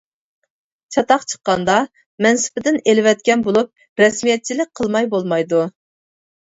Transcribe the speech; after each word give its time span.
چاتاق 0.95 1.25
چىققاندا، 1.33 1.75
مەنسىپىدىن 2.27 2.81
ئېلىۋەتكەن 2.87 3.47
بولۇپ، 3.51 4.05
رەسمىيەتچىلىك 4.05 4.77
قىلماي 4.83 5.15
بولمايدۇ. 5.17 5.67